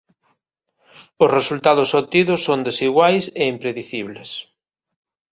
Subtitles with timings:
[1.23, 4.29] Os resultados obtidos son desiguais e impredicibles.